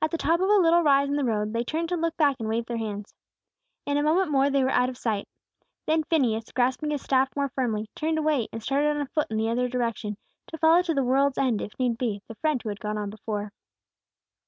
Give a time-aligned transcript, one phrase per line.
[0.00, 2.34] At the top of a little rise in the road, they turned to look back
[2.40, 3.14] and wave their hands.
[3.86, 5.28] In a moment more they were out of sight.
[5.86, 9.48] Then Phineas, grasping his staff more firmly, turned away, and started on foot in the
[9.48, 10.16] other direction,
[10.48, 13.08] to follow to the world's end, if need be, the friend who had gone on
[13.10, 13.52] before.